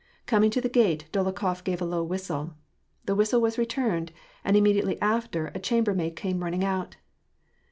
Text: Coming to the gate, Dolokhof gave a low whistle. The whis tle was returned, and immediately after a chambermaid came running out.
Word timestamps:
Coming 0.25 0.49
to 0.49 0.61
the 0.61 0.67
gate, 0.67 1.05
Dolokhof 1.11 1.63
gave 1.63 1.79
a 1.79 1.85
low 1.85 2.03
whistle. 2.03 2.55
The 3.05 3.13
whis 3.13 3.29
tle 3.29 3.39
was 3.41 3.59
returned, 3.59 4.11
and 4.43 4.57
immediately 4.57 4.99
after 4.99 5.51
a 5.53 5.59
chambermaid 5.59 6.15
came 6.15 6.43
running 6.43 6.63
out. 6.65 6.95